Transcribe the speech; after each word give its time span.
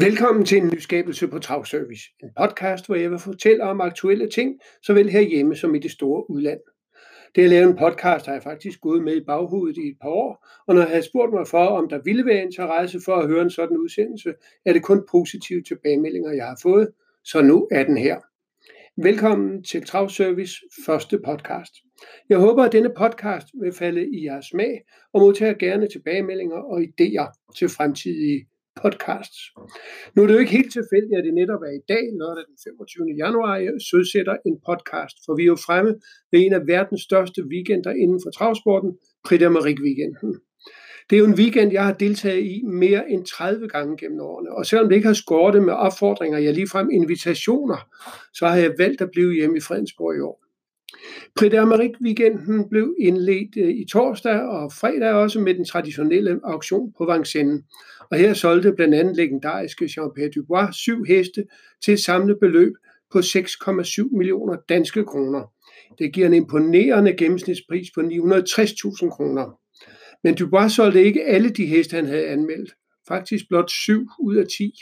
Velkommen 0.00 0.44
til 0.44 0.58
en 0.58 0.66
nyskabelse 0.66 1.28
på 1.28 1.38
Travservice, 1.38 2.02
en 2.22 2.30
podcast, 2.36 2.86
hvor 2.86 2.94
jeg 2.94 3.10
vil 3.10 3.18
fortælle 3.18 3.64
om 3.64 3.80
aktuelle 3.80 4.28
ting, 4.28 4.60
såvel 4.82 5.10
herhjemme 5.10 5.56
som 5.56 5.74
i 5.74 5.78
det 5.78 5.90
store 5.90 6.30
udland. 6.30 6.60
Det 7.34 7.44
at 7.44 7.50
lave 7.50 7.70
en 7.70 7.76
podcast 7.76 8.26
har 8.26 8.32
jeg 8.32 8.42
faktisk 8.42 8.80
gået 8.80 9.02
med 9.02 9.16
i 9.16 9.24
baghovedet 9.26 9.76
i 9.76 9.88
et 9.88 9.96
par 10.00 10.08
år, 10.08 10.46
og 10.66 10.74
når 10.74 10.82
jeg 10.82 10.90
har 10.90 11.00
spurgt 11.00 11.32
mig 11.32 11.46
for, 11.46 11.64
om 11.64 11.88
der 11.88 12.00
ville 12.04 12.26
være 12.26 12.42
interesse 12.42 13.00
for 13.04 13.16
at 13.16 13.28
høre 13.28 13.42
en 13.42 13.50
sådan 13.50 13.76
udsendelse, 13.76 14.34
er 14.66 14.72
det 14.72 14.82
kun 14.82 15.06
positive 15.10 15.62
tilbagemeldinger, 15.62 16.32
jeg 16.32 16.46
har 16.46 16.58
fået, 16.62 16.88
så 17.24 17.42
nu 17.42 17.68
er 17.70 17.84
den 17.84 17.96
her. 17.96 18.16
Velkommen 19.02 19.64
til 19.64 19.86
Travservice 19.86 20.54
første 20.86 21.18
podcast. 21.24 21.72
Jeg 22.28 22.38
håber, 22.38 22.64
at 22.64 22.72
denne 22.72 22.90
podcast 22.96 23.46
vil 23.62 23.72
falde 23.72 24.08
i 24.08 24.24
jeres 24.24 24.46
smag, 24.46 24.82
og 25.12 25.20
modtager 25.20 25.54
gerne 25.54 25.88
tilbagemeldinger 25.88 26.56
og 26.56 26.80
idéer 26.80 27.52
til 27.58 27.68
fremtidige 27.68 28.46
podcasts. 28.82 29.38
Nu 30.12 30.18
er 30.22 30.26
det 30.26 30.34
jo 30.34 30.42
ikke 30.44 30.56
helt 30.58 30.72
tilfældigt, 30.78 31.18
at 31.18 31.24
det 31.26 31.34
netop 31.40 31.62
er 31.68 31.74
i 31.80 31.84
dag, 31.92 32.04
lørdag 32.20 32.44
den 32.50 32.58
25. 32.66 33.22
januar, 33.22 33.56
jeg 33.66 33.74
sødsætter 33.90 34.34
en 34.48 34.56
podcast, 34.68 35.16
for 35.24 35.32
vi 35.38 35.42
er 35.42 35.52
jo 35.54 35.58
fremme 35.66 35.92
ved 36.30 36.38
en 36.44 36.52
af 36.58 36.62
verdens 36.74 37.02
største 37.08 37.40
weekender 37.52 37.92
inden 38.02 38.20
for 38.24 38.30
travsporten, 38.38 38.90
Prix 39.26 39.42
weekenden 39.86 40.30
Det 41.06 41.16
er 41.16 41.20
jo 41.20 41.30
en 41.32 41.40
weekend, 41.42 41.72
jeg 41.72 41.84
har 41.84 41.92
deltaget 41.92 42.44
i 42.44 42.62
mere 42.84 43.10
end 43.10 43.24
30 43.26 43.68
gange 43.68 43.96
gennem 43.96 44.20
årene, 44.20 44.50
og 44.56 44.66
selvom 44.66 44.88
det 44.88 44.96
ikke 44.96 45.06
har 45.06 45.22
skåret 45.24 45.62
med 45.62 45.72
opfordringer, 45.72 46.38
jeg 46.38 46.54
ligefrem 46.54 46.88
invitationer, 46.90 47.78
så 48.38 48.46
har 48.46 48.56
jeg 48.56 48.74
valgt 48.78 49.00
at 49.00 49.10
blive 49.10 49.32
hjemme 49.34 49.56
i 49.56 49.60
Fredensborg 49.60 50.16
i 50.16 50.20
år. 50.20 50.47
Prix 51.36 51.52
weekenden 52.04 52.68
blev 52.68 52.94
indledt 52.98 53.56
øh, 53.56 53.70
i 53.70 53.84
torsdag 53.92 54.40
og 54.40 54.72
fredag 54.72 55.12
også 55.12 55.40
med 55.40 55.54
den 55.54 55.64
traditionelle 55.64 56.40
auktion 56.44 56.92
på 56.98 57.12
Vincennes. 57.12 57.64
Og 58.10 58.18
her 58.18 58.34
solgte 58.34 58.72
blandt 58.72 58.94
andet 58.94 59.16
legendariske 59.16 59.84
Jean-Pierre 59.84 60.30
Dubois 60.30 60.76
syv 60.76 61.04
heste 61.04 61.44
til 61.84 61.94
et 61.94 62.00
samlet 62.00 62.38
beløb 62.40 62.72
på 63.12 63.18
6,7 63.18 64.16
millioner 64.16 64.56
danske 64.68 65.04
kroner. 65.04 65.52
Det 65.98 66.12
giver 66.12 66.26
en 66.26 66.34
imponerende 66.34 67.16
gennemsnitspris 67.16 67.88
på 67.94 68.00
960.000 68.00 69.10
kroner. 69.10 69.58
Men 70.24 70.34
Dubois 70.34 70.72
solgte 70.72 71.04
ikke 71.04 71.24
alle 71.24 71.50
de 71.50 71.66
heste, 71.66 71.96
han 71.96 72.06
havde 72.06 72.26
anmeldt. 72.26 72.74
Faktisk 73.08 73.44
blot 73.48 73.70
7 73.70 74.06
ud 74.20 74.36
af 74.36 74.46
10. 74.58 74.72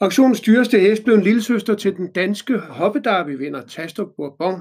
Auktionens 0.00 0.40
dyreste 0.40 0.78
hest 0.78 1.04
blev 1.04 1.14
en 1.14 1.22
lille 1.22 1.42
søster 1.42 1.74
til 1.74 1.96
den 1.96 2.12
danske 2.12 2.58
hoppedarby-vinder 2.58 3.66
Tastrup 3.66 4.08
Bourbon. 4.16 4.60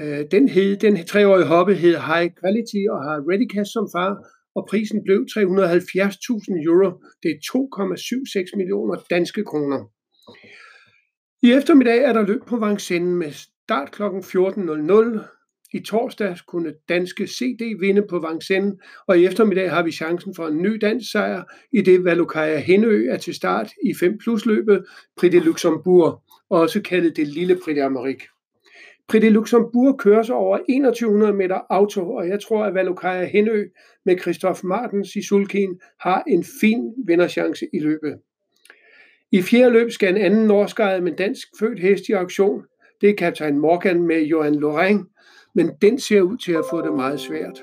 Øh, 0.00 0.24
den, 0.30 0.48
hed, 0.48 0.76
den 0.76 1.06
treårige 1.06 1.46
hoppe 1.46 1.74
hed 1.74 1.96
High 1.96 2.30
Quality 2.40 2.82
og 2.90 2.98
har 3.04 3.16
Redicast 3.30 3.72
som 3.72 3.88
far, 3.94 4.12
og 4.54 4.66
prisen 4.70 5.00
blev 5.04 5.18
370.000 5.30 6.64
euro. 6.68 6.88
Det 7.22 7.30
er 7.30 7.38
2,76 8.52 8.56
millioner 8.56 8.96
danske 9.10 9.44
kroner. 9.44 9.80
I 11.42 11.52
eftermiddag 11.52 11.98
er 12.04 12.12
der 12.12 12.22
løb 12.22 12.42
på 12.46 12.56
Vincennes 12.56 13.18
med 13.18 13.32
start 13.32 13.90
kl. 13.90 14.02
14.00. 14.02 15.39
I 15.72 15.80
torsdags 15.80 16.42
kunne 16.42 16.74
danske 16.88 17.26
CD 17.26 17.80
vinde 17.80 18.02
på 18.02 18.26
Vincennes, 18.28 18.74
og 19.06 19.18
i 19.18 19.26
eftermiddag 19.26 19.70
har 19.70 19.82
vi 19.82 19.92
chancen 19.92 20.34
for 20.34 20.46
en 20.46 20.62
ny 20.62 20.78
dansk 20.80 21.10
sejr, 21.10 21.42
i 21.72 21.80
det 21.80 22.04
Valokaya 22.04 22.58
Henø 22.58 23.08
er 23.10 23.16
til 23.16 23.34
start 23.34 23.70
i 23.84 23.94
5 23.94 24.18
plus 24.18 24.46
løbet 24.46 24.84
Prix 25.16 25.32
de 25.32 25.38
Luxembourg, 25.38 26.22
også 26.50 26.82
kaldet 26.82 27.16
det 27.16 27.28
lille 27.28 27.58
Prix 27.64 27.76
d'Amérique. 27.76 28.36
Prix 29.08 29.22
de 29.22 29.30
Luxembourg 29.30 29.98
kører 29.98 30.22
sig 30.22 30.34
over 30.34 30.56
2100 30.56 31.32
meter 31.32 31.60
auto, 31.70 32.14
og 32.14 32.28
jeg 32.28 32.40
tror, 32.40 32.64
at 32.64 32.74
Valokaya 32.74 33.24
Henø 33.24 33.64
med 34.04 34.18
Christoph 34.18 34.64
Martens 34.64 35.16
i 35.16 35.22
sulkin 35.22 35.80
har 36.00 36.22
en 36.26 36.44
fin 36.60 36.94
vinderchance 37.06 37.66
i 37.72 37.78
løbet. 37.78 38.18
I 39.32 39.42
fjerde 39.42 39.72
løb 39.72 39.90
skal 39.90 40.08
en 40.08 40.22
anden 40.22 40.46
norskejede, 40.46 41.00
med 41.00 41.12
dansk 41.12 41.48
født 41.60 41.80
hest 41.80 42.08
i 42.08 42.12
auktion. 42.12 42.62
Det 43.00 43.10
er 43.10 43.14
kaptajn 43.14 43.58
Morgan 43.58 44.02
med 44.02 44.22
Johan 44.22 44.54
Lorraine, 44.54 45.04
men 45.54 45.70
den 45.82 45.98
ser 45.98 46.22
ud 46.22 46.36
til 46.36 46.52
at 46.52 46.64
få 46.70 46.82
det 46.82 46.92
meget 46.92 47.20
svært. 47.20 47.62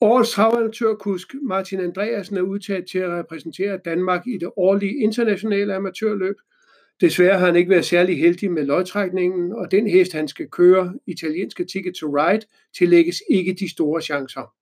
Årets 0.00 0.30
travamatørkusk 0.30 1.34
Martin 1.42 1.80
Andreasen 1.80 2.36
er 2.36 2.42
udtaget 2.42 2.84
til 2.90 2.98
at 2.98 3.10
repræsentere 3.10 3.78
Danmark 3.84 4.26
i 4.26 4.38
det 4.38 4.50
årlige 4.56 5.02
internationale 5.02 5.74
amatørløb– 5.74 6.36
Desværre 7.00 7.38
har 7.38 7.46
han 7.46 7.56
ikke 7.56 7.70
været 7.70 7.84
særlig 7.84 8.18
heldig 8.18 8.52
med 8.52 8.64
lodtrækningen, 8.64 9.52
og 9.52 9.70
den 9.70 9.86
hest, 9.86 10.12
han 10.12 10.28
skal 10.28 10.48
køre, 10.48 10.94
italienske 11.06 11.64
Ticket 11.64 11.94
to 11.94 12.06
Ride, 12.06 12.46
tillægges 12.78 13.22
ikke 13.30 13.52
de 13.52 13.70
store 13.70 14.02
chancer. 14.02 14.52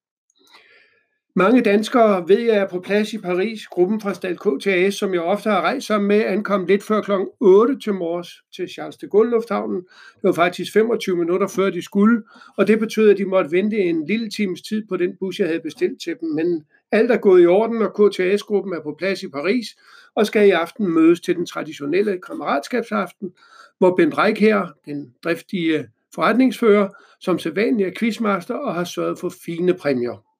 Mange 1.34 1.62
danskere 1.62 2.28
ved 2.28 2.38
jeg 2.38 2.56
er 2.56 2.68
på 2.68 2.80
plads 2.80 3.12
i 3.12 3.18
Paris. 3.18 3.66
Gruppen 3.66 4.00
fra 4.00 4.14
Stal 4.14 4.38
KTAS, 4.38 4.94
som 4.94 5.14
jeg 5.14 5.22
ofte 5.22 5.50
har 5.50 5.60
rejst 5.60 5.86
sammen 5.86 6.08
med, 6.08 6.24
ankom 6.24 6.66
lidt 6.66 6.82
før 6.82 7.00
kl. 7.00 7.10
8 7.40 7.78
til 7.78 7.94
morges 7.94 8.28
til 8.56 8.68
Charles 8.68 8.96
de 8.96 9.08
Gaulle 9.08 9.30
Lufthavnen. 9.30 9.76
Det 10.14 10.22
var 10.22 10.32
faktisk 10.32 10.72
25 10.72 11.16
minutter 11.16 11.48
før 11.48 11.70
de 11.70 11.82
skulle, 11.82 12.22
og 12.56 12.66
det 12.66 12.78
betød, 12.78 13.10
at 13.10 13.18
de 13.18 13.24
måtte 13.24 13.50
vente 13.50 13.76
en 13.76 14.06
lille 14.06 14.30
times 14.30 14.62
tid 14.62 14.86
på 14.88 14.96
den 14.96 15.16
bus, 15.20 15.38
jeg 15.38 15.46
havde 15.46 15.60
bestilt 15.60 16.00
til 16.02 16.16
dem. 16.20 16.28
Men 16.28 16.64
alt 16.92 17.10
er 17.10 17.16
gået 17.16 17.42
i 17.42 17.46
orden, 17.46 17.82
og 17.82 18.10
KTAS-gruppen 18.10 18.72
er 18.72 18.80
på 18.82 18.94
plads 18.98 19.22
i 19.22 19.28
Paris 19.28 19.66
og 20.14 20.26
skal 20.26 20.48
i 20.48 20.50
aften 20.50 20.94
mødes 20.94 21.20
til 21.20 21.36
den 21.36 21.46
traditionelle 21.46 22.18
kammeratskabsaften, 22.26 23.32
hvor 23.78 23.96
Ben 23.96 24.18
Reich 24.18 24.40
her, 24.40 24.66
den 24.86 25.14
driftige 25.24 25.88
forretningsfører, 26.14 26.88
som 27.20 27.38
sædvanlig 27.38 27.86
er 27.86 27.92
quizmaster 27.98 28.54
og 28.54 28.74
har 28.74 28.84
sørget 28.84 29.18
for 29.18 29.32
fine 29.44 29.74
præmier. 29.74 30.31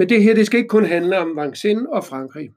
Men 0.00 0.08
det 0.08 0.22
her, 0.22 0.34
det 0.34 0.46
skal 0.46 0.58
ikke 0.58 0.68
kun 0.68 0.84
handle 0.84 1.18
om 1.18 1.38
Vincennes 1.42 1.86
og 1.88 2.04
Frankrig. 2.04 2.50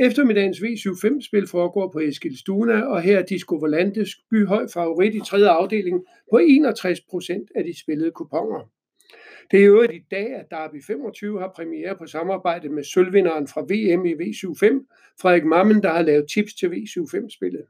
Eftermiddagens 0.00 0.58
V75-spil 0.58 1.46
foregår 1.46 1.90
på 1.92 1.98
Eskilstuna, 1.98 2.80
og 2.80 3.02
her 3.02 3.18
er 3.18 3.22
Disco 3.22 3.54
Volante 3.54 4.06
skyhøj 4.06 4.66
favorit 4.74 5.14
i 5.14 5.20
tredje 5.20 5.48
afdeling 5.48 6.04
på 6.30 6.38
61 6.38 7.00
procent 7.10 7.50
af 7.54 7.64
de 7.64 7.80
spillede 7.80 8.10
kuponer. 8.10 8.70
Det 9.50 9.60
er 9.60 9.64
jo 9.64 9.82
i 9.82 10.04
dag, 10.10 10.34
at 10.34 10.46
Derby 10.50 10.82
25 10.86 11.40
har 11.40 11.52
premiere 11.56 11.96
på 11.96 12.06
samarbejde 12.06 12.68
med 12.68 12.84
sølvvinderen 12.84 13.48
fra 13.48 13.60
VM 13.60 14.04
i 14.06 14.12
V75, 14.12 14.64
Frederik 15.20 15.44
Mammen, 15.44 15.82
der 15.82 15.92
har 15.92 16.02
lavet 16.02 16.26
tips 16.34 16.54
til 16.54 16.66
V75-spillet. 16.66 17.64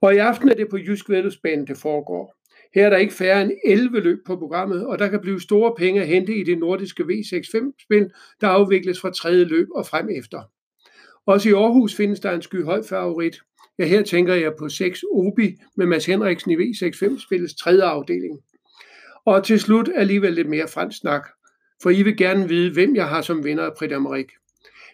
Og 0.00 0.14
i 0.14 0.18
aften 0.18 0.48
er 0.48 0.54
det 0.54 0.68
på 0.70 0.76
Jysk 0.76 1.10
Vældesbanen, 1.10 1.66
det 1.66 1.76
foregår. 1.76 2.34
Her 2.74 2.86
er 2.86 2.90
der 2.90 2.96
ikke 2.96 3.14
færre 3.14 3.42
end 3.42 3.52
11 3.64 4.00
løb 4.00 4.18
på 4.26 4.36
programmet, 4.36 4.86
og 4.86 4.98
der 4.98 5.08
kan 5.08 5.20
blive 5.20 5.40
store 5.40 5.74
penge 5.78 6.00
at 6.00 6.06
hente 6.06 6.34
i 6.34 6.44
det 6.44 6.58
nordiske 6.58 7.02
V65-spil, 7.02 8.10
der 8.40 8.48
afvikles 8.48 9.00
fra 9.00 9.10
tredje 9.10 9.44
løb 9.44 9.66
og 9.74 9.86
frem 9.86 10.08
efter. 10.18 10.42
Også 11.26 11.48
i 11.48 11.52
Aarhus 11.52 11.94
findes 11.94 12.20
der 12.20 12.32
en 12.32 12.42
skyhøj 12.42 12.82
favorit. 12.82 13.36
Ja, 13.78 13.86
her 13.86 14.02
tænker 14.02 14.34
jeg 14.34 14.52
på 14.58 14.68
6 14.68 15.04
Obi 15.12 15.56
med 15.76 15.86
Mads 15.86 16.06
Henriksen 16.06 16.50
i 16.50 16.54
V65-spillets 16.54 17.54
tredje 17.54 17.82
afdeling. 17.82 18.40
Og 19.26 19.44
til 19.44 19.60
slut 19.60 19.88
alligevel 19.96 20.32
lidt 20.32 20.48
mere 20.48 20.68
fransk 20.68 20.98
snak, 20.98 21.28
for 21.82 21.90
I 21.90 22.02
vil 22.02 22.16
gerne 22.16 22.48
vide, 22.48 22.72
hvem 22.72 22.96
jeg 22.96 23.08
har 23.08 23.22
som 23.22 23.44
vinder 23.44 23.64
af 23.64 23.72
Prix 23.78 23.92
d'Amérique. 23.92 24.48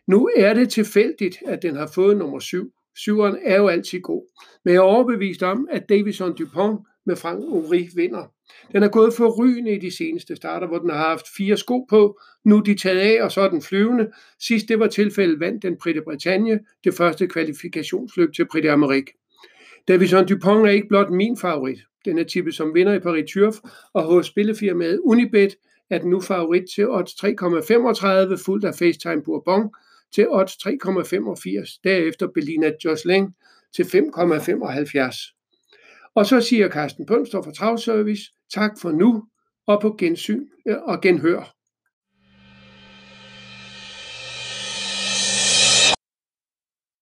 Nu 0.06 0.30
er 0.36 0.54
det 0.54 0.68
tilfældigt, 0.68 1.36
at 1.46 1.62
den 1.62 1.76
har 1.76 1.90
fået 1.94 2.16
nummer 2.16 2.38
7. 2.38 2.72
Syveren 2.96 3.38
er 3.42 3.56
jo 3.56 3.68
altid 3.68 4.00
god, 4.00 4.22
men 4.64 4.74
jeg 4.74 4.78
er 4.78 4.84
overbevist 4.84 5.42
om, 5.42 5.68
at 5.70 5.88
Davison 5.88 6.36
Dupont 6.36 6.80
med 7.06 7.16
Frank 7.16 7.44
Uri 7.44 7.88
vinder. 7.94 8.32
Den 8.72 8.82
er 8.82 8.88
gået 8.88 9.14
for 9.14 9.42
rygende 9.42 9.72
i 9.72 9.78
de 9.78 9.96
seneste 9.96 10.36
starter, 10.36 10.66
hvor 10.66 10.78
den 10.78 10.90
har 10.90 11.08
haft 11.08 11.26
fire 11.36 11.56
sko 11.56 11.86
på. 11.90 12.20
Nu 12.44 12.56
er 12.56 12.62
de 12.62 12.74
taget 12.74 13.00
af, 13.00 13.22
og 13.24 13.32
så 13.32 13.40
er 13.40 13.48
den 13.48 13.62
flyvende. 13.62 14.10
Sidst 14.40 14.68
det 14.68 14.78
var 14.78 14.86
tilfældet, 14.86 15.40
vandt 15.40 15.62
den 15.62 15.76
Prite 15.76 16.02
Bretagne 16.02 16.60
det 16.84 16.94
første 16.94 17.26
kvalifikationsløb 17.26 18.32
til 18.32 18.46
Prite 18.46 18.70
Amerik. 18.70 19.10
Davison 19.88 20.26
Dupont 20.26 20.66
er 20.66 20.70
ikke 20.70 20.88
blot 20.88 21.10
min 21.10 21.36
favorit. 21.36 21.78
Den 22.04 22.18
er 22.18 22.24
tippet 22.24 22.54
som 22.54 22.74
vinder 22.74 22.92
i 22.92 22.98
Paris 22.98 23.32
Turf, 23.32 23.56
og 23.92 24.02
hos 24.02 24.26
spillefirmaet 24.26 25.00
Unibet 25.04 25.56
er 25.90 25.98
den 25.98 26.10
nu 26.10 26.20
favorit 26.20 26.64
til 26.74 26.88
odds 26.88 27.10
3,35, 27.10 28.44
fuldt 28.44 28.64
af 28.64 28.74
FaceTime 28.74 29.22
Bourbon 29.22 29.70
til 30.14 30.28
odds 30.30 30.52
3,85. 30.52 31.80
Derefter 31.84 32.26
Belina 32.34 32.72
Jocelyn 32.84 33.28
til 33.76 33.82
5,75. 33.82 35.43
Og 36.14 36.26
så 36.26 36.40
siger 36.40 36.68
Carsten 36.70 37.06
Pømstrup 37.06 37.44
fra 37.44 37.52
Travservice, 37.52 38.22
tak 38.54 38.70
for 38.80 38.90
nu 38.90 39.24
og 39.66 39.80
på 39.80 39.96
gensyn 39.98 40.46
og 40.66 41.00
genhør. 41.00 41.54